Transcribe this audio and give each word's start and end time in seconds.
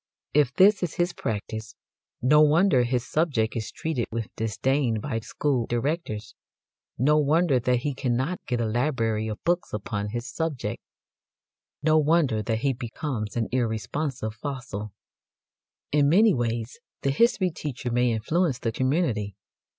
If 0.33 0.51
this 0.55 0.81
is 0.81 0.95
his 0.95 1.13
practice, 1.13 1.75
no 2.23 2.41
wonder 2.41 2.81
his 2.81 3.07
subject 3.07 3.55
is 3.55 3.71
treated 3.71 4.07
with 4.11 4.35
disdain 4.35 4.99
by 4.99 5.19
school 5.19 5.67
directors, 5.67 6.33
no 6.97 7.19
wonder 7.19 7.59
that 7.59 7.81
he 7.81 7.93
cannot 7.93 8.43
get 8.47 8.59
a 8.59 8.65
library 8.65 9.27
of 9.27 9.43
books 9.43 9.73
upon 9.73 10.09
his 10.09 10.27
subject, 10.27 10.81
no 11.83 11.99
wonder 11.99 12.41
that 12.41 12.61
he 12.61 12.73
becomes 12.73 13.37
an 13.37 13.47
irresponsive 13.51 14.33
fossil. 14.33 14.91
In 15.91 16.09
many 16.09 16.33
ways 16.33 16.79
the 17.03 17.11
history 17.11 17.51
teacher 17.51 17.91
may 17.91 18.11
influence 18.11 18.57
the 18.57 18.71
community. 18.71 19.35